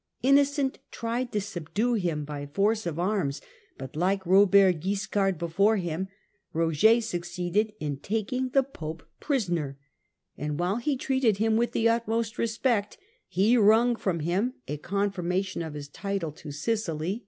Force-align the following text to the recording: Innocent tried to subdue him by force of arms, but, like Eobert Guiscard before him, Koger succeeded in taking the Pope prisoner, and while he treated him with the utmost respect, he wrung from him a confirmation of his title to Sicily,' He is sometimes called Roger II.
Innocent 0.23 0.79
tried 0.89 1.31
to 1.31 1.39
subdue 1.39 1.93
him 1.93 2.25
by 2.25 2.47
force 2.47 2.87
of 2.87 2.97
arms, 2.97 3.39
but, 3.77 3.95
like 3.95 4.23
Eobert 4.23 4.79
Guiscard 4.81 5.37
before 5.37 5.77
him, 5.77 6.07
Koger 6.55 7.03
succeeded 7.03 7.73
in 7.79 7.97
taking 7.97 8.49
the 8.49 8.63
Pope 8.63 9.03
prisoner, 9.19 9.77
and 10.35 10.59
while 10.59 10.77
he 10.77 10.97
treated 10.97 11.37
him 11.37 11.55
with 11.55 11.73
the 11.73 11.87
utmost 11.87 12.39
respect, 12.39 12.97
he 13.27 13.55
wrung 13.55 13.95
from 13.95 14.21
him 14.21 14.55
a 14.67 14.77
confirmation 14.77 15.61
of 15.61 15.75
his 15.75 15.87
title 15.87 16.31
to 16.31 16.49
Sicily,' 16.51 16.61
He 16.63 16.71
is 16.71 16.83
sometimes 16.87 16.87
called 16.87 16.99
Roger 17.01 17.13
II. 17.17 17.19